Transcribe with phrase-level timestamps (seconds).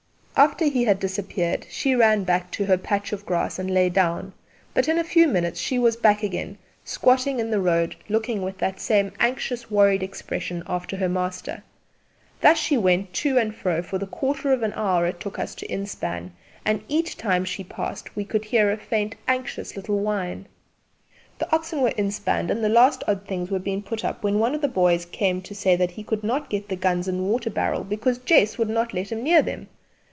[0.33, 4.33] After he had disappeared she ran back to her patch of grass and lay down,
[4.73, 8.57] but in a few minutes she was back again squatting in the road looking with
[8.57, 11.61] that same anxious worried expression after her master.
[12.41, 15.53] Thus she went to and fro for the quarter of an hour it took us
[15.55, 16.31] to inspan,
[16.65, 20.47] and each time she passed we could hear a faint anxious little whine.
[21.37, 24.55] The oxen were inspanned and the last odd things were being put up when one
[24.55, 27.51] of the boys came to say that he could not get the guns and water
[27.51, 29.67] barrel because Jess would not let him near them.